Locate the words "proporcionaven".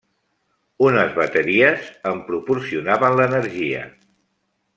2.31-3.19